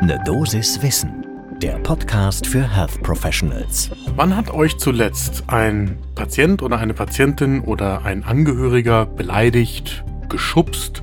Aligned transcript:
Ne 0.00 0.16
Dosis 0.24 0.80
Wissen, 0.80 1.26
der 1.60 1.72
Podcast 1.80 2.46
für 2.46 2.62
Health 2.62 3.02
Professionals. 3.02 3.90
Wann 4.14 4.36
hat 4.36 4.48
euch 4.48 4.78
zuletzt 4.78 5.42
ein 5.48 5.98
Patient 6.14 6.62
oder 6.62 6.78
eine 6.78 6.94
Patientin 6.94 7.62
oder 7.62 8.04
ein 8.04 8.22
Angehöriger 8.22 9.06
beleidigt, 9.06 10.04
geschubst 10.28 11.02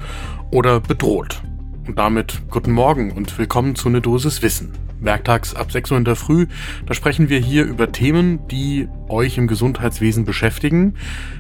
oder 0.50 0.80
bedroht? 0.80 1.42
Und 1.86 2.00
damit 2.00 2.44
guten 2.50 2.72
Morgen 2.72 3.12
und 3.12 3.38
willkommen 3.38 3.76
zu 3.76 3.90
Ne 3.90 4.00
Dosis 4.00 4.42
Wissen. 4.42 4.72
Werktags 5.02 5.54
ab 5.54 5.74
6 5.74 5.92
Uhr 5.92 5.98
in 5.98 6.06
der 6.06 6.16
Früh, 6.16 6.48
da 6.86 6.94
sprechen 6.94 7.28
wir 7.28 7.40
hier 7.40 7.66
über 7.66 7.92
Themen, 7.92 8.48
die 8.48 8.88
euch 9.10 9.38
im 9.38 9.48
Gesundheitswesen 9.48 10.24
beschäftigen, 10.24 10.94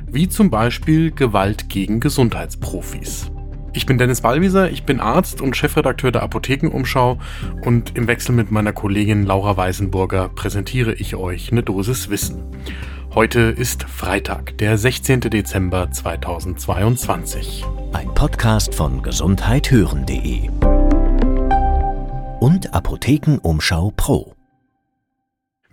wie 0.07 0.27
zum 0.27 0.49
Beispiel 0.49 1.11
Gewalt 1.11 1.69
gegen 1.69 2.01
Gesundheitsprofis. 2.01 3.31
Ich 3.75 3.85
bin 3.85 3.97
Dennis 3.97 4.21
Ballwieser, 4.21 4.71
ich 4.71 4.83
bin 4.83 5.01
Arzt 5.01 5.41
und 5.41 5.57
Chefredakteur 5.57 6.09
der 6.09 6.23
Apothekenumschau 6.23 7.19
und 7.65 7.97
im 7.97 8.07
Wechsel 8.07 8.33
mit 8.33 8.49
meiner 8.49 8.71
Kollegin 8.71 9.25
Laura 9.25 9.57
Weisenburger 9.57 10.29
präsentiere 10.29 10.93
ich 10.93 11.17
euch 11.17 11.51
eine 11.51 11.61
Dosis 11.61 12.09
Wissen. 12.09 12.41
Heute 13.13 13.41
ist 13.41 13.83
Freitag, 13.83 14.57
der 14.59 14.77
16. 14.77 15.19
Dezember 15.19 15.91
2022. 15.91 17.65
Ein 17.91 18.13
Podcast 18.13 18.73
von 18.73 19.01
gesundheithören.de 19.01 20.49
und 22.39 22.73
Apothekenumschau 22.73 23.91
Pro. 23.97 24.34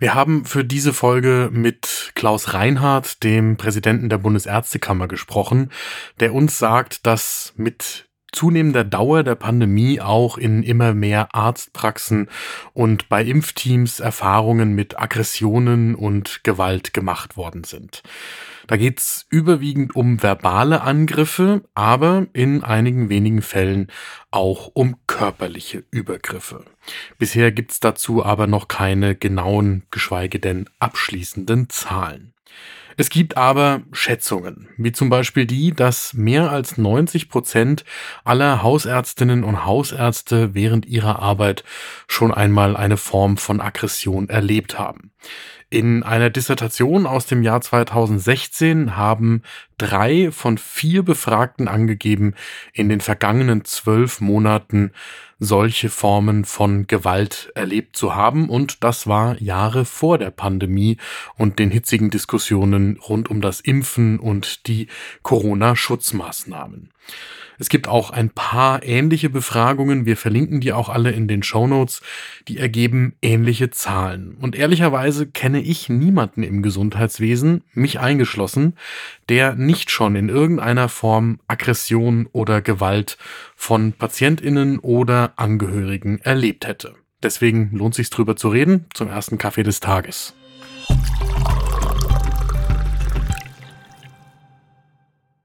Wir 0.03 0.15
haben 0.15 0.43
für 0.43 0.65
diese 0.65 0.91
Folge 0.91 1.49
mit 1.49 2.11
Klaus 2.13 2.53
Reinhardt, 2.53 3.23
dem 3.23 3.55
Präsidenten 3.55 4.09
der 4.09 4.17
Bundesärztekammer, 4.17 5.07
gesprochen, 5.07 5.71
der 6.19 6.33
uns 6.33 6.59
sagt, 6.59 7.05
dass 7.05 7.53
mit 7.55 8.09
zunehmender 8.33 8.83
Dauer 8.83 9.23
der 9.23 9.35
Pandemie 9.35 10.01
auch 10.01 10.37
in 10.37 10.63
immer 10.63 10.93
mehr 10.93 11.33
Arztpraxen 11.33 12.29
und 12.73 13.07
bei 13.07 13.23
Impfteams 13.23 13.99
Erfahrungen 13.99 14.73
mit 14.73 14.99
Aggressionen 14.99 15.95
und 15.95 16.43
Gewalt 16.43 16.93
gemacht 16.93 17.37
worden 17.37 17.63
sind. 17.63 18.03
Da 18.67 18.77
geht's 18.77 19.25
überwiegend 19.29 19.95
um 19.95 20.23
verbale 20.23 20.81
Angriffe, 20.81 21.63
aber 21.73 22.27
in 22.33 22.63
einigen 22.63 23.09
wenigen 23.09 23.41
Fällen 23.41 23.87
auch 24.31 24.71
um 24.73 24.95
körperliche 25.05 25.83
Übergriffe. 25.91 26.63
Bisher 27.17 27.51
gibt's 27.51 27.79
dazu 27.79 28.23
aber 28.23 28.47
noch 28.47 28.67
keine 28.67 29.15
genauen, 29.15 29.83
geschweige 29.91 30.39
denn 30.39 30.69
abschließenden 30.79 31.69
Zahlen. 31.69 32.33
Es 32.97 33.09
gibt 33.09 33.37
aber 33.37 33.81
Schätzungen, 33.91 34.69
wie 34.77 34.91
zum 34.91 35.09
Beispiel 35.09 35.45
die, 35.45 35.71
dass 35.71 36.13
mehr 36.13 36.51
als 36.51 36.77
90 36.77 37.29
Prozent 37.29 37.83
aller 38.23 38.61
Hausärztinnen 38.61 39.43
und 39.43 39.65
Hausärzte 39.65 40.53
während 40.53 40.85
ihrer 40.85 41.19
Arbeit 41.19 41.63
schon 42.07 42.33
einmal 42.33 42.77
eine 42.77 42.97
Form 42.97 43.37
von 43.37 43.61
Aggression 43.61 44.29
erlebt 44.29 44.77
haben. 44.77 45.11
In 45.73 46.03
einer 46.03 46.29
Dissertation 46.29 47.07
aus 47.07 47.25
dem 47.25 47.41
Jahr 47.41 47.59
2016 47.59 48.95
haben 48.95 49.41
drei 49.79 50.29
von 50.31 50.59
vier 50.59 51.01
Befragten 51.01 51.67
angegeben, 51.67 52.35
in 52.73 52.89
den 52.89 53.01
vergangenen 53.01 53.65
zwölf 53.65 54.21
Monaten 54.21 54.91
solche 55.39 55.89
Formen 55.89 56.45
von 56.45 56.85
Gewalt 56.85 57.51
erlebt 57.55 57.97
zu 57.97 58.13
haben. 58.13 58.49
Und 58.49 58.83
das 58.83 59.07
war 59.07 59.41
Jahre 59.41 59.83
vor 59.83 60.19
der 60.19 60.29
Pandemie 60.29 60.97
und 61.39 61.57
den 61.57 61.71
hitzigen 61.71 62.11
Diskussionen 62.11 62.97
rund 62.97 63.31
um 63.31 63.41
das 63.41 63.59
Impfen 63.59 64.19
und 64.19 64.67
die 64.67 64.89
Corona-Schutzmaßnahmen. 65.23 66.91
Es 67.59 67.69
gibt 67.69 67.87
auch 67.87 68.09
ein 68.09 68.29
paar 68.29 68.83
ähnliche 68.83 69.29
Befragungen, 69.29 70.05
wir 70.05 70.17
verlinken 70.17 70.59
die 70.59 70.73
auch 70.73 70.89
alle 70.89 71.11
in 71.11 71.27
den 71.27 71.43
Show 71.43 71.67
Notes, 71.67 72.01
die 72.47 72.57
ergeben 72.57 73.15
ähnliche 73.21 73.69
Zahlen. 73.69 74.35
Und 74.39 74.55
ehrlicherweise 74.55 75.27
kenne 75.27 75.61
ich 75.63 75.89
niemanden 75.89 76.43
im 76.43 76.61
Gesundheitswesen, 76.61 77.63
mich 77.73 77.99
eingeschlossen, 77.99 78.75
der 79.29 79.55
nicht 79.55 79.89
schon 79.89 80.15
in 80.15 80.29
irgendeiner 80.29 80.89
Form 80.89 81.39
Aggression 81.47 82.27
oder 82.31 82.61
Gewalt 82.61 83.17
von 83.55 83.93
Patientinnen 83.93 84.79
oder 84.79 85.33
Angehörigen 85.37 86.19
erlebt 86.19 86.67
hätte. 86.67 86.95
Deswegen 87.23 87.71
lohnt 87.71 87.95
sich 87.95 88.09
drüber 88.09 88.35
zu 88.35 88.49
reden 88.49 88.85
zum 88.93 89.07
ersten 89.07 89.37
Kaffee 89.37 89.63
des 89.63 89.79
Tages. 89.79 90.33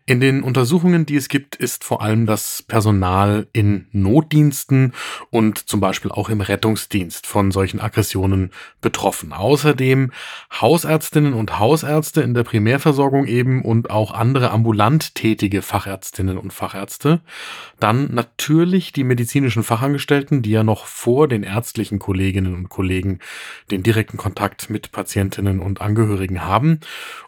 In 0.08 0.20
den 0.20 0.42
Untersuchungen, 0.42 1.04
die 1.04 1.16
es 1.16 1.28
gibt, 1.28 1.54
ist 1.54 1.84
vor 1.84 2.00
allem 2.00 2.24
das 2.24 2.62
Personal 2.62 3.46
in 3.52 3.88
Notdiensten 3.92 4.94
und 5.28 5.68
zum 5.68 5.80
Beispiel 5.80 6.10
auch 6.10 6.30
im 6.30 6.40
Rettungsdienst 6.40 7.26
von 7.26 7.50
solchen 7.50 7.78
Aggressionen 7.78 8.50
betroffen. 8.80 9.34
Außerdem 9.34 10.10
Hausärztinnen 10.50 11.34
und 11.34 11.58
Hausärzte 11.58 12.22
in 12.22 12.32
der 12.32 12.42
Primärversorgung 12.44 13.26
eben 13.26 13.60
und 13.60 13.90
auch 13.90 14.12
andere 14.12 14.50
ambulant 14.50 15.14
tätige 15.14 15.60
Fachärztinnen 15.60 16.38
und 16.38 16.54
Fachärzte. 16.54 17.20
Dann 17.78 18.14
natürlich 18.14 18.94
die 18.94 19.04
medizinischen 19.04 19.62
Fachangestellten, 19.62 20.40
die 20.40 20.52
ja 20.52 20.64
noch 20.64 20.86
vor 20.86 21.28
den 21.28 21.42
ärztlichen 21.42 21.98
Kolleginnen 21.98 22.54
und 22.54 22.70
Kollegen 22.70 23.18
den 23.70 23.82
direkten 23.82 24.16
Kontakt 24.16 24.70
mit 24.70 24.90
Patientinnen 24.90 25.60
und 25.60 25.82
Angehörigen 25.82 26.46
haben. 26.46 26.80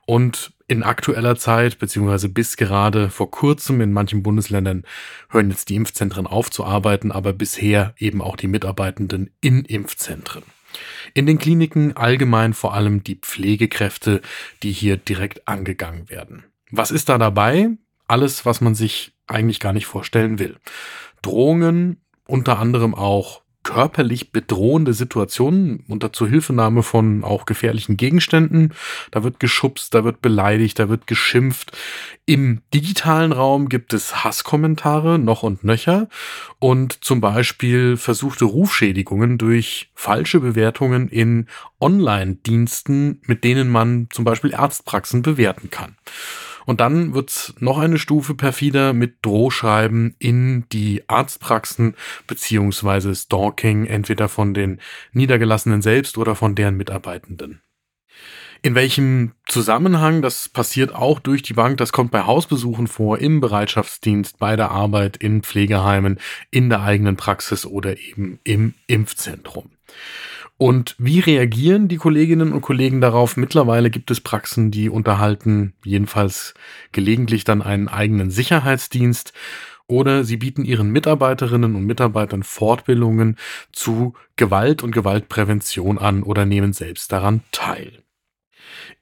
Und 0.07 0.55
in 0.71 0.85
aktueller 0.85 1.35
Zeit, 1.35 1.81
beziehungsweise 1.81 2.29
bis 2.29 2.57
gerade 2.57 3.11
vor 3.11 3.33
kurzem 3.33 3.81
in 3.81 3.93
manchen 3.93 4.23
Bundesländern 4.23 4.85
hören 5.29 5.51
jetzt 5.51 5.69
die 5.69 5.75
Impfzentren 5.75 6.29
auf 6.29 6.49
zu 6.49 6.65
arbeiten, 6.65 7.11
aber 7.11 7.33
bisher 7.33 7.93
eben 7.99 8.23
auch 8.23 8.37
die 8.37 8.47
Mitarbeitenden 8.47 9.31
in 9.41 9.65
Impfzentren. 9.65 10.45
In 11.13 11.27
den 11.27 11.39
Kliniken 11.39 11.97
allgemein 11.97 12.55
vor 12.55 12.73
allem 12.73 13.03
die 13.03 13.17
Pflegekräfte, 13.17 14.21
die 14.63 14.71
hier 14.71 14.97
direkt 14.97 15.49
angegangen 15.49 16.09
werden. 16.09 16.45
Was 16.71 16.93
ist 16.93 17.09
da 17.09 17.19
dabei? 17.19 17.71
Alles, 18.07 18.47
was 18.47 18.61
man 18.61 18.77
sich 18.77 19.13
eigentlich 19.27 19.59
gar 19.59 19.73
nicht 19.73 19.87
vorstellen 19.87 20.39
will. 20.39 20.57
Drohungen, 21.21 22.01
unter 22.29 22.61
anderem 22.61 22.95
auch 22.95 23.43
körperlich 23.63 24.33
bedrohende 24.33 24.95
Situationen 24.95 25.85
unter 25.87 26.13
Zuhilfenahme 26.13 26.83
von 26.83 27.25
auch 27.25 27.45
gefährlichen 27.45 27.97
Gegenständen. 27.97 28.73
Da 29.11 29.23
wird 29.23 29.39
geschubst, 29.39 29.95
da 29.95 30.03
wird 30.05 30.23
beleidigt, 30.23 30.79
da 30.79 30.89
wird 30.89 31.07
geschimpft. 31.07 31.77
Im 32.25 32.63
digitalen 32.73 33.33
Raum 33.33 33.69
gibt 33.69 33.93
es 33.93 34.25
Hasskommentare 34.25 35.19
noch 35.19 35.43
und 35.43 35.63
nöcher 35.63 36.09
und 36.59 37.05
zum 37.05 37.21
Beispiel 37.21 37.97
versuchte 37.97 38.47
Rufschädigungen 38.47 39.37
durch 39.37 39.91
falsche 39.95 40.41
Bewertungen 40.41 41.09
in 41.09 41.47
Online-Diensten, 41.81 43.21
mit 43.27 43.45
denen 43.45 43.69
man 43.69 44.09
zum 44.11 44.25
Beispiel 44.25 44.55
Arztpraxen 44.55 45.23
bewerten 45.23 45.71
kann. 45.71 45.97
Und 46.67 46.81
dann 46.81 47.15
wird's 47.15 47.55
noch 47.59 47.79
eine 47.79 47.99
Stufe 47.99 48.35
perfider 48.35 48.93
mit 48.93 49.17
Drohschreiben 49.23 50.15
in 50.19 50.65
die 50.73 51.03
Arztpraxen 51.09 51.95
beziehungsweise 52.27 53.15
Stalking 53.15 53.87
entweder 53.87 54.29
von 54.29 54.55
den 54.55 54.81
Niedergelassenen 55.13 55.83
selbst 55.83 56.19
oder 56.19 56.35
von 56.35 56.55
deren 56.55 56.77
Mitarbeitenden. 56.77 57.61
In 58.63 58.75
welchem 58.75 59.33
Zusammenhang, 59.47 60.21
das 60.21 60.51
passiert 60.51 60.95
auch 60.95 61.19
durch 61.19 61.43
die 61.43 61.55
Bank, 61.55 61.79
das 61.79 61.93
kommt 61.93 62.11
bei 62.11 62.25
Hausbesuchen 62.25 62.89
vor, 62.89 63.19
im 63.19 63.41
Bereitschaftsdienst, 63.41 64.39
bei 64.39 64.55
der 64.55 64.71
Arbeit, 64.71 65.17
in 65.17 65.43
Pflegeheimen, 65.43 66.19
in 66.51 66.69
der 66.69 66.83
eigenen 66.83 67.17
Praxis 67.17 67.65
oder 67.65 67.99
eben 67.99 68.39
im 68.45 68.75
Impfzentrum. 68.87 69.71
Und 70.61 70.95
wie 70.99 71.21
reagieren 71.21 71.89
die 71.89 71.97
Kolleginnen 71.97 72.53
und 72.53 72.61
Kollegen 72.61 73.01
darauf? 73.01 73.39
Mittlerweile 73.39 73.89
gibt 73.89 74.11
es 74.11 74.21
Praxen, 74.21 74.71
die 74.71 74.91
unterhalten 74.91 75.73
jedenfalls 75.83 76.53
gelegentlich 76.93 77.45
dann 77.45 77.63
einen 77.63 77.89
eigenen 77.89 78.31
Sicherheitsdienst 78.31 79.33
oder 79.87 80.23
sie 80.23 80.37
bieten 80.37 80.67
ihren 80.67 80.91
Mitarbeiterinnen 80.91 81.75
und 81.75 81.87
Mitarbeitern 81.87 82.43
Fortbildungen 82.43 83.39
zu 83.73 84.13
Gewalt 84.37 84.83
und 84.83 84.91
Gewaltprävention 84.91 85.97
an 85.97 86.23
oder 86.23 86.45
nehmen 86.45 86.75
selbst 86.75 87.11
daran 87.11 87.41
teil. 87.53 88.03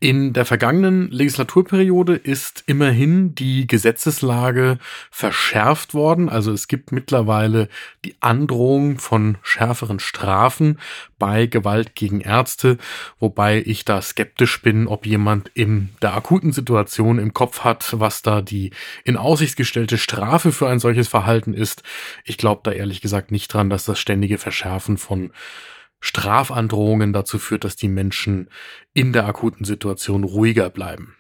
In 0.00 0.32
der 0.32 0.44
vergangenen 0.44 1.10
Legislaturperiode 1.10 2.14
ist 2.14 2.62
immerhin 2.66 3.34
die 3.34 3.66
Gesetzeslage 3.66 4.78
verschärft 5.10 5.93
worden. 5.94 6.28
Also 6.28 6.52
es 6.52 6.69
gibt 6.69 6.93
mittlerweile 6.93 7.69
die 8.05 8.14
Androhung 8.20 8.99
von 8.99 9.38
schärferen 9.43 9.99
Strafen 9.99 10.78
bei 11.19 11.46
Gewalt 11.46 11.94
gegen 11.94 12.20
Ärzte, 12.20 12.78
wobei 13.19 13.62
ich 13.66 13.84
da 13.84 14.00
skeptisch 14.00 14.62
bin, 14.62 14.87
ob 14.87 15.05
jemand 15.05 15.50
in 15.55 15.88
der 16.00 16.14
akuten 16.14 16.52
Situation 16.52 17.19
im 17.19 17.34
Kopf 17.34 17.61
hat, 17.61 17.99
was 17.99 18.22
da 18.22 18.40
die 18.40 18.70
in 19.04 19.16
Aussicht 19.16 19.56
gestellte 19.56 19.99
Strafe 19.99 20.52
für 20.52 20.69
ein 20.69 20.78
solches 20.78 21.08
Verhalten 21.08 21.54
ist. 21.54 21.82
Ich 22.25 22.38
glaube 22.38 22.61
da 22.62 22.70
ehrlich 22.70 23.00
gesagt 23.00 23.32
nicht 23.32 23.52
dran, 23.52 23.69
dass 23.70 23.84
das 23.84 23.99
ständige 23.99 24.38
Verschärfen 24.38 24.96
von 24.96 25.32
Strafandrohungen 26.00 27.12
dazu 27.12 27.39
führt, 27.39 27.65
dass 27.65 27.77
die 27.77 27.89
Menschen 27.89 28.49
in 28.93 29.12
der 29.12 29.27
akuten 29.27 29.65
Situation 29.65 30.25
ruhiger 30.25 30.71
bleiben. 30.71 31.17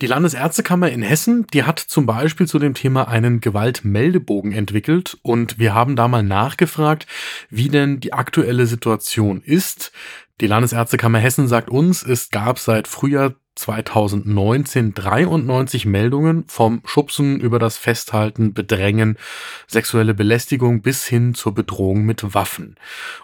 Die 0.00 0.06
Landesärztekammer 0.06 0.90
in 0.90 1.02
Hessen, 1.02 1.46
die 1.52 1.64
hat 1.64 1.78
zum 1.78 2.06
Beispiel 2.06 2.46
zu 2.46 2.58
dem 2.58 2.74
Thema 2.74 3.08
einen 3.08 3.40
Gewaltmeldebogen 3.40 4.52
entwickelt 4.52 5.18
und 5.22 5.58
wir 5.58 5.74
haben 5.74 5.94
da 5.94 6.08
mal 6.08 6.22
nachgefragt, 6.22 7.06
wie 7.50 7.68
denn 7.68 8.00
die 8.00 8.12
aktuelle 8.12 8.66
Situation 8.66 9.42
ist. 9.42 9.92
Die 10.40 10.46
Landesärztekammer 10.46 11.18
Hessen 11.18 11.48
sagt 11.48 11.68
uns, 11.68 12.02
es 12.02 12.30
gab 12.30 12.58
seit 12.58 12.88
Frühjahr 12.88 13.34
2019 13.58 14.94
93 14.94 15.84
Meldungen 15.84 16.44
vom 16.46 16.80
Schubsen 16.84 17.40
über 17.40 17.58
das 17.58 17.76
Festhalten, 17.76 18.54
Bedrängen, 18.54 19.18
sexuelle 19.66 20.14
Belästigung 20.14 20.80
bis 20.80 21.06
hin 21.06 21.34
zur 21.34 21.54
Bedrohung 21.54 22.04
mit 22.04 22.34
Waffen. 22.34 22.76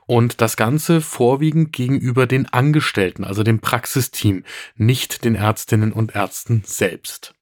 Und 0.06 0.40
das 0.40 0.56
Ganze 0.56 1.00
vorwiegend 1.00 1.72
gegenüber 1.72 2.26
den 2.26 2.46
Angestellten, 2.52 3.24
also 3.24 3.42
dem 3.42 3.60
Praxisteam, 3.60 4.44
nicht 4.76 5.24
den 5.24 5.36
Ärztinnen 5.36 5.92
und 5.92 6.14
Ärzten 6.14 6.62
selbst. 6.66 7.34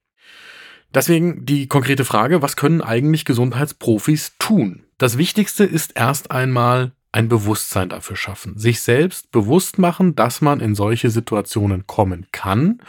Deswegen 0.95 1.47
die 1.47 1.69
konkrete 1.69 2.05
Frage, 2.05 2.43
was 2.43 2.57
können 2.57 2.83
eigentlich 2.83 3.25
Gesundheitsprofis 3.25 4.35
tun? 4.39 4.85
Das 4.99 5.17
Wichtigste 5.17 5.65
ist 5.65 5.97
erst 5.97 6.31
einmal 6.31 6.93
ein 7.13 7.29
Bewusstsein 7.29 7.91
dafür 7.91 8.17
schaffen, 8.17 8.59
sich 8.59 8.81
selbst 8.81 9.31
bewusst 9.31 9.79
machen, 9.79 10.17
dass 10.17 10.41
man 10.41 10.61
in 10.61 10.75
solche 10.75 11.11
Situationen 11.11 11.87
kommen 11.87 12.27
kann 12.33 12.81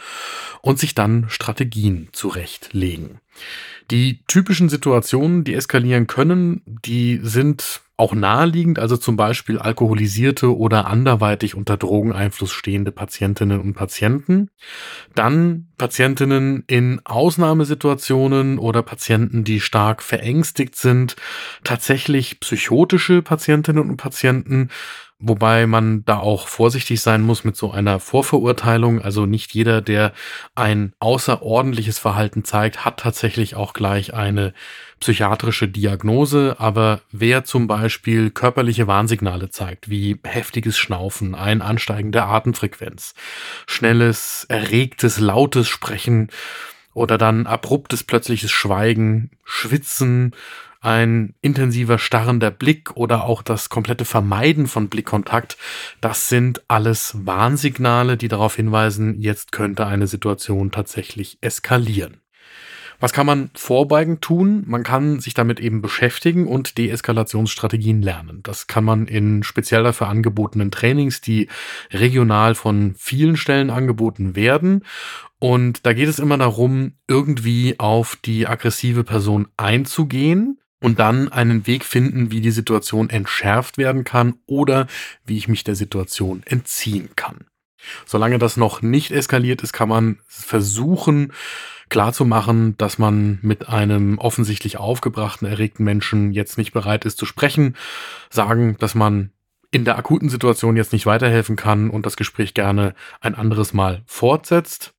und 0.62 0.78
sich 0.78 0.94
dann 0.94 1.28
Strategien 1.28 2.08
zurechtlegen. 2.12 3.20
Die 3.90 4.20
typischen 4.26 4.70
Situationen, 4.70 5.44
die 5.44 5.54
eskalieren 5.54 6.06
können, 6.06 6.62
die 6.64 7.20
sind 7.22 7.82
auch 7.96 8.12
naheliegend, 8.12 8.80
also 8.80 8.96
zum 8.96 9.16
Beispiel 9.16 9.58
alkoholisierte 9.58 10.56
oder 10.56 10.86
anderweitig 10.88 11.54
unter 11.54 11.76
Drogeneinfluss 11.76 12.50
stehende 12.50 12.90
Patientinnen 12.90 13.60
und 13.60 13.74
Patienten. 13.74 14.50
Dann 15.14 15.68
Patientinnen 15.78 16.64
in 16.66 17.00
Ausnahmesituationen 17.04 18.58
oder 18.58 18.82
Patienten, 18.82 19.44
die 19.44 19.60
stark 19.60 20.02
verängstigt 20.02 20.74
sind. 20.74 21.14
Tatsächlich 21.62 22.40
psychotische 22.40 23.22
Patientinnen 23.22 23.88
und 23.88 23.96
Patienten, 23.96 24.70
Wobei 25.20 25.66
man 25.66 26.04
da 26.04 26.18
auch 26.18 26.48
vorsichtig 26.48 27.00
sein 27.00 27.22
muss 27.22 27.44
mit 27.44 27.56
so 27.56 27.70
einer 27.70 28.00
Vorverurteilung. 28.00 29.00
Also 29.00 29.26
nicht 29.26 29.54
jeder, 29.54 29.80
der 29.80 30.12
ein 30.54 30.92
außerordentliches 30.98 31.98
Verhalten 31.98 32.44
zeigt, 32.44 32.84
hat 32.84 33.00
tatsächlich 33.00 33.54
auch 33.54 33.72
gleich 33.72 34.12
eine 34.12 34.52
psychiatrische 35.00 35.68
Diagnose. 35.68 36.56
Aber 36.58 37.00
wer 37.12 37.44
zum 37.44 37.68
Beispiel 37.68 38.30
körperliche 38.30 38.86
Warnsignale 38.86 39.50
zeigt, 39.50 39.88
wie 39.88 40.18
heftiges 40.24 40.76
Schnaufen, 40.76 41.34
ein 41.34 41.62
Ansteigen 41.62 42.10
der 42.10 42.26
Atemfrequenz, 42.26 43.14
schnelles, 43.66 44.44
erregtes, 44.48 45.20
lautes 45.20 45.68
Sprechen, 45.68 46.28
oder 46.94 47.18
dann 47.18 47.46
abruptes 47.46 48.04
plötzliches 48.04 48.52
Schweigen, 48.52 49.30
Schwitzen, 49.44 50.32
ein 50.84 51.34
intensiver 51.40 51.98
starrender 51.98 52.50
Blick 52.50 52.96
oder 52.96 53.24
auch 53.24 53.42
das 53.42 53.70
komplette 53.70 54.04
Vermeiden 54.04 54.66
von 54.66 54.88
Blickkontakt, 54.88 55.56
das 56.00 56.28
sind 56.28 56.62
alles 56.68 57.14
Warnsignale, 57.24 58.16
die 58.16 58.28
darauf 58.28 58.56
hinweisen, 58.56 59.20
jetzt 59.20 59.50
könnte 59.52 59.86
eine 59.86 60.06
Situation 60.06 60.70
tatsächlich 60.70 61.38
eskalieren. 61.40 62.18
Was 63.00 63.12
kann 63.12 63.26
man 63.26 63.50
vorbeugend 63.54 64.22
tun? 64.22 64.62
Man 64.66 64.82
kann 64.82 65.20
sich 65.20 65.34
damit 65.34 65.58
eben 65.58 65.82
beschäftigen 65.82 66.46
und 66.46 66.78
Deeskalationsstrategien 66.78 68.02
lernen. 68.02 68.40
Das 68.42 68.66
kann 68.66 68.84
man 68.84 69.06
in 69.06 69.42
speziell 69.42 69.82
dafür 69.82 70.08
angebotenen 70.08 70.70
Trainings, 70.70 71.20
die 71.20 71.48
regional 71.92 72.54
von 72.54 72.94
vielen 72.96 73.36
Stellen 73.36 73.70
angeboten 73.70 74.36
werden. 74.36 74.84
Und 75.38 75.84
da 75.86 75.92
geht 75.92 76.08
es 76.08 76.18
immer 76.18 76.38
darum, 76.38 76.92
irgendwie 77.08 77.78
auf 77.78 78.16
die 78.16 78.46
aggressive 78.46 79.02
Person 79.02 79.48
einzugehen 79.56 80.58
und 80.84 80.98
dann 80.98 81.32
einen 81.32 81.66
Weg 81.66 81.82
finden, 81.82 82.30
wie 82.30 82.42
die 82.42 82.50
Situation 82.50 83.08
entschärft 83.08 83.78
werden 83.78 84.04
kann 84.04 84.34
oder 84.44 84.86
wie 85.24 85.38
ich 85.38 85.48
mich 85.48 85.64
der 85.64 85.76
Situation 85.76 86.42
entziehen 86.44 87.08
kann. 87.16 87.46
Solange 88.04 88.38
das 88.38 88.58
noch 88.58 88.82
nicht 88.82 89.10
eskaliert 89.10 89.62
ist, 89.62 89.72
kann 89.72 89.88
man 89.88 90.18
versuchen 90.26 91.32
klarzumachen, 91.88 92.76
dass 92.76 92.98
man 92.98 93.38
mit 93.40 93.66
einem 93.66 94.18
offensichtlich 94.18 94.76
aufgebrachten, 94.76 95.48
erregten 95.48 95.84
Menschen 95.84 96.32
jetzt 96.32 96.58
nicht 96.58 96.74
bereit 96.74 97.06
ist 97.06 97.16
zu 97.16 97.24
sprechen, 97.24 97.76
sagen, 98.28 98.76
dass 98.78 98.94
man 98.94 99.30
in 99.70 99.86
der 99.86 99.96
akuten 99.96 100.28
Situation 100.28 100.76
jetzt 100.76 100.92
nicht 100.92 101.06
weiterhelfen 101.06 101.56
kann 101.56 101.88
und 101.88 102.04
das 102.04 102.16
Gespräch 102.16 102.52
gerne 102.52 102.94
ein 103.22 103.34
anderes 103.34 103.72
Mal 103.72 104.02
fortsetzt. 104.04 104.92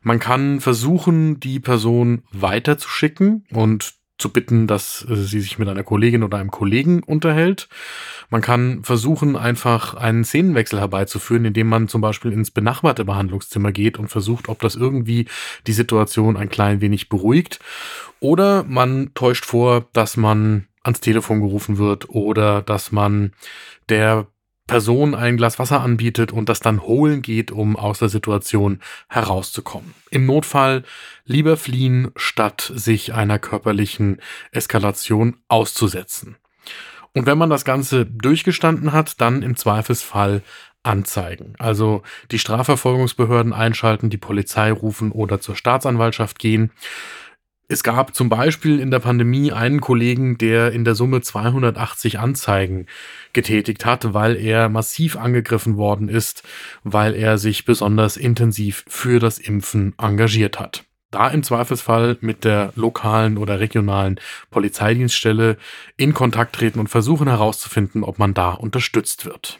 Man 0.00 0.18
kann 0.18 0.60
versuchen, 0.60 1.40
die 1.40 1.60
Person 1.60 2.22
weiterzuschicken 2.32 3.44
und 3.52 3.96
zu 4.18 4.30
bitten, 4.30 4.66
dass 4.66 5.06
äh, 5.08 5.16
sie 5.16 5.40
sich 5.40 5.58
mit 5.58 5.68
einer 5.68 5.82
Kollegin 5.82 6.22
oder 6.22 6.38
einem 6.38 6.50
Kollegen 6.50 7.02
unterhält. 7.02 7.68
Man 8.30 8.40
kann 8.40 8.82
versuchen, 8.82 9.36
einfach 9.36 9.94
einen 9.94 10.24
Szenenwechsel 10.24 10.80
herbeizuführen, 10.80 11.44
indem 11.44 11.68
man 11.68 11.88
zum 11.88 12.00
Beispiel 12.00 12.32
ins 12.32 12.50
benachbarte 12.50 13.04
Behandlungszimmer 13.04 13.72
geht 13.72 13.98
und 13.98 14.08
versucht, 14.08 14.48
ob 14.48 14.60
das 14.60 14.74
irgendwie 14.74 15.26
die 15.66 15.72
Situation 15.72 16.36
ein 16.36 16.48
klein 16.48 16.80
wenig 16.80 17.08
beruhigt. 17.08 17.60
Oder 18.20 18.64
man 18.64 19.12
täuscht 19.14 19.44
vor, 19.44 19.86
dass 19.92 20.16
man 20.16 20.66
ans 20.82 21.00
Telefon 21.00 21.40
gerufen 21.40 21.78
wird 21.78 22.08
oder 22.08 22.62
dass 22.62 22.92
man 22.92 23.32
der 23.88 24.26
Person 24.66 25.14
ein 25.14 25.36
Glas 25.36 25.58
Wasser 25.58 25.80
anbietet 25.80 26.32
und 26.32 26.48
das 26.48 26.60
dann 26.60 26.82
holen 26.82 27.22
geht, 27.22 27.52
um 27.52 27.76
aus 27.76 28.00
der 28.00 28.08
Situation 28.08 28.80
herauszukommen. 29.08 29.94
Im 30.10 30.26
Notfall 30.26 30.82
lieber 31.24 31.56
fliehen, 31.56 32.10
statt 32.16 32.72
sich 32.74 33.14
einer 33.14 33.38
körperlichen 33.38 34.20
Eskalation 34.50 35.36
auszusetzen. 35.48 36.36
Und 37.12 37.26
wenn 37.26 37.38
man 37.38 37.48
das 37.48 37.64
Ganze 37.64 38.04
durchgestanden 38.04 38.92
hat, 38.92 39.20
dann 39.20 39.42
im 39.42 39.56
Zweifelsfall 39.56 40.42
anzeigen. 40.82 41.54
Also 41.58 42.02
die 42.30 42.38
Strafverfolgungsbehörden 42.38 43.52
einschalten, 43.52 44.10
die 44.10 44.18
Polizei 44.18 44.70
rufen 44.70 45.12
oder 45.12 45.40
zur 45.40 45.56
Staatsanwaltschaft 45.56 46.38
gehen 46.38 46.70
es 47.68 47.82
gab 47.82 48.14
zum 48.14 48.28
Beispiel 48.28 48.78
in 48.78 48.90
der 48.92 49.00
Pandemie 49.00 49.50
einen 49.50 49.80
Kollegen, 49.80 50.38
der 50.38 50.72
in 50.72 50.84
der 50.84 50.94
Summe 50.94 51.20
280 51.20 52.18
Anzeigen 52.20 52.86
getätigt 53.32 53.84
hat, 53.84 54.14
weil 54.14 54.36
er 54.36 54.68
massiv 54.68 55.16
angegriffen 55.16 55.76
worden 55.76 56.08
ist, 56.08 56.44
weil 56.84 57.14
er 57.14 57.38
sich 57.38 57.64
besonders 57.64 58.16
intensiv 58.16 58.84
für 58.86 59.18
das 59.18 59.38
Impfen 59.38 59.94
engagiert 59.98 60.60
hat. 60.60 60.84
Da 61.10 61.28
im 61.28 61.42
Zweifelsfall 61.42 62.18
mit 62.20 62.44
der 62.44 62.72
lokalen 62.76 63.36
oder 63.36 63.58
regionalen 63.58 64.20
Polizeidienststelle 64.50 65.56
in 65.96 66.14
Kontakt 66.14 66.56
treten 66.56 66.78
und 66.78 66.88
versuchen 66.88 67.28
herauszufinden, 67.28 68.04
ob 68.04 68.18
man 68.18 68.34
da 68.34 68.50
unterstützt 68.50 69.24
wird. 69.24 69.58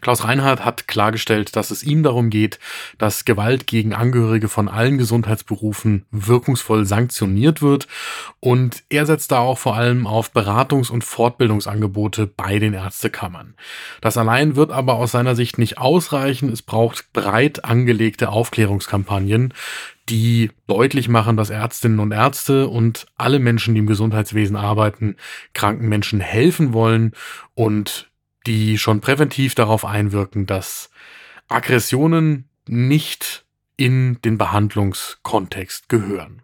Klaus 0.00 0.24
Reinhardt 0.24 0.64
hat 0.64 0.88
klargestellt, 0.88 1.56
dass 1.56 1.70
es 1.70 1.82
ihm 1.82 2.02
darum 2.02 2.30
geht, 2.30 2.58
dass 2.98 3.24
Gewalt 3.24 3.66
gegen 3.66 3.94
Angehörige 3.94 4.48
von 4.48 4.68
allen 4.68 4.98
Gesundheitsberufen 4.98 6.06
wirkungsvoll 6.10 6.86
sanktioniert 6.86 7.62
wird 7.62 7.86
und 8.40 8.82
er 8.88 9.06
setzt 9.06 9.32
da 9.32 9.38
auch 9.38 9.58
vor 9.58 9.76
allem 9.76 10.06
auf 10.06 10.32
Beratungs- 10.32 10.90
und 10.90 11.04
Fortbildungsangebote 11.04 12.26
bei 12.26 12.58
den 12.58 12.74
Ärztekammern. 12.74 13.54
Das 14.00 14.16
allein 14.16 14.56
wird 14.56 14.70
aber 14.70 14.94
aus 14.94 15.12
seiner 15.12 15.34
Sicht 15.34 15.58
nicht 15.58 15.78
ausreichen. 15.78 16.50
Es 16.50 16.62
braucht 16.62 17.12
breit 17.12 17.64
angelegte 17.64 18.30
Aufklärungskampagnen, 18.30 19.54
die 20.08 20.50
deutlich 20.66 21.08
machen, 21.08 21.36
dass 21.36 21.50
Ärztinnen 21.50 22.00
und 22.00 22.12
Ärzte 22.12 22.68
und 22.68 23.06
alle 23.16 23.38
Menschen, 23.38 23.74
die 23.74 23.80
im 23.80 23.86
Gesundheitswesen 23.86 24.56
arbeiten, 24.56 25.16
kranken 25.54 25.88
Menschen 25.88 26.20
helfen 26.20 26.72
wollen 26.72 27.12
und 27.54 28.09
die 28.50 28.78
schon 28.78 29.00
präventiv 29.00 29.54
darauf 29.54 29.84
einwirken, 29.84 30.44
dass 30.44 30.90
Aggressionen 31.46 32.48
nicht 32.66 33.44
in 33.76 34.20
den 34.22 34.38
Behandlungskontext 34.38 35.88
gehören. 35.88 36.42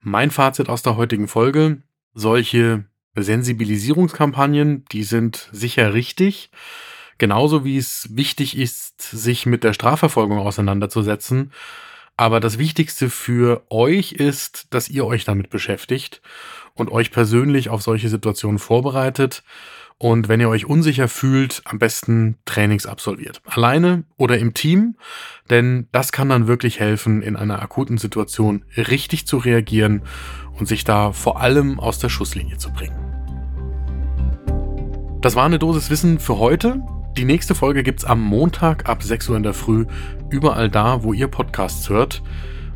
Mein 0.00 0.30
Fazit 0.30 0.70
aus 0.70 0.82
der 0.82 0.96
heutigen 0.96 1.28
Folge, 1.28 1.82
solche 2.14 2.86
Sensibilisierungskampagnen, 3.14 4.86
die 4.90 5.02
sind 5.02 5.50
sicher 5.52 5.92
richtig, 5.92 6.50
genauso 7.18 7.62
wie 7.62 7.76
es 7.76 8.08
wichtig 8.16 8.56
ist, 8.56 9.02
sich 9.02 9.44
mit 9.44 9.64
der 9.64 9.74
Strafverfolgung 9.74 10.38
auseinanderzusetzen. 10.38 11.52
Aber 12.16 12.40
das 12.40 12.56
Wichtigste 12.56 13.10
für 13.10 13.66
euch 13.68 14.12
ist, 14.12 14.68
dass 14.70 14.88
ihr 14.88 15.04
euch 15.04 15.26
damit 15.26 15.50
beschäftigt 15.50 16.22
und 16.72 16.90
euch 16.90 17.10
persönlich 17.10 17.68
auf 17.68 17.82
solche 17.82 18.08
Situationen 18.08 18.58
vorbereitet 18.58 19.42
und 19.98 20.28
wenn 20.28 20.40
ihr 20.40 20.48
euch 20.48 20.66
unsicher 20.66 21.08
fühlt, 21.08 21.62
am 21.64 21.80
besten 21.80 22.36
Trainings 22.44 22.86
absolviert. 22.86 23.42
Alleine 23.44 24.04
oder 24.16 24.38
im 24.38 24.54
Team, 24.54 24.96
denn 25.50 25.88
das 25.90 26.12
kann 26.12 26.28
dann 26.28 26.46
wirklich 26.46 26.78
helfen, 26.78 27.20
in 27.20 27.34
einer 27.34 27.60
akuten 27.60 27.98
Situation 27.98 28.64
richtig 28.76 29.26
zu 29.26 29.38
reagieren 29.38 30.02
und 30.58 30.66
sich 30.66 30.84
da 30.84 31.12
vor 31.12 31.40
allem 31.40 31.80
aus 31.80 31.98
der 31.98 32.08
Schusslinie 32.08 32.58
zu 32.58 32.72
bringen. 32.72 32.96
Das 35.20 35.34
war 35.34 35.44
eine 35.44 35.58
Dosis 35.58 35.90
Wissen 35.90 36.20
für 36.20 36.38
heute. 36.38 36.80
Die 37.16 37.24
nächste 37.24 37.56
Folge 37.56 37.82
gibt's 37.82 38.04
am 38.04 38.22
Montag 38.22 38.88
ab 38.88 39.02
6 39.02 39.30
Uhr 39.30 39.36
in 39.36 39.42
der 39.42 39.54
Früh, 39.54 39.86
überall 40.30 40.70
da, 40.70 41.02
wo 41.02 41.12
ihr 41.12 41.26
Podcasts 41.26 41.88
hört. 41.88 42.22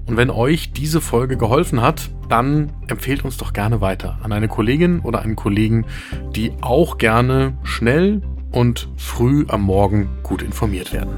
Und 0.06 0.16
wenn 0.16 0.30
euch 0.30 0.73
diese 0.73 1.00
Folge 1.00 1.37
geholfen 1.37 1.80
hat, 1.80 2.11
dann 2.28 2.73
empfehlt 2.88 3.25
uns 3.25 3.37
doch 3.37 3.52
gerne 3.52 3.80
weiter 3.80 4.18
an 4.23 4.32
eine 4.32 4.49
Kollegin 4.49 5.00
oder 5.00 5.23
einen 5.23 5.37
Kollegen, 5.37 5.87
die 6.35 6.52
auch 6.61 6.99
gerne 6.99 7.56
schnell 7.62 8.23
und 8.50 8.88
früh 8.97 9.44
am 9.49 9.62
Morgen 9.62 10.09
gut 10.23 10.42
informiert 10.42 10.92
werden. 10.92 11.14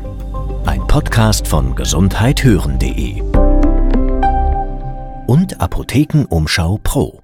Ein 0.67 0.87
Podcast 0.87 1.49
von 1.49 1.75
gesundheithören.de 1.75 3.23
und 5.27 5.61
Apothekenumschau 5.61 6.79
Pro. 6.83 7.24